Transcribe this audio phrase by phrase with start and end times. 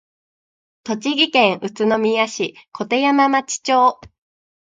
[0.83, 3.99] 栃木県宇都宮市鐺山町